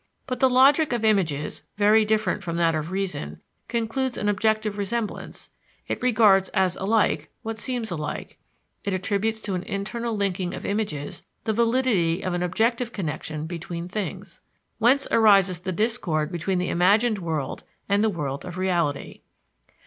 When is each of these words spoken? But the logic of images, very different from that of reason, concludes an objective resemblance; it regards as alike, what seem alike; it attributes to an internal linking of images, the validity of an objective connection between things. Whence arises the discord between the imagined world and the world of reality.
But 0.25 0.39
the 0.39 0.49
logic 0.49 0.93
of 0.93 1.05
images, 1.05 1.61
very 1.77 2.05
different 2.05 2.41
from 2.41 2.57
that 2.57 2.73
of 2.73 2.89
reason, 2.89 3.39
concludes 3.67 4.17
an 4.17 4.29
objective 4.29 4.79
resemblance; 4.79 5.51
it 5.87 6.01
regards 6.01 6.49
as 6.55 6.75
alike, 6.77 7.29
what 7.43 7.59
seem 7.59 7.83
alike; 7.91 8.39
it 8.83 8.95
attributes 8.95 9.39
to 9.41 9.53
an 9.53 9.61
internal 9.61 10.17
linking 10.17 10.55
of 10.55 10.65
images, 10.65 11.23
the 11.43 11.53
validity 11.53 12.23
of 12.23 12.33
an 12.33 12.41
objective 12.41 12.91
connection 12.91 13.45
between 13.45 13.87
things. 13.87 14.41
Whence 14.79 15.07
arises 15.11 15.59
the 15.59 15.71
discord 15.71 16.31
between 16.31 16.57
the 16.57 16.69
imagined 16.69 17.19
world 17.19 17.63
and 17.87 18.03
the 18.03 18.09
world 18.09 18.43
of 18.43 18.57
reality. 18.57 19.21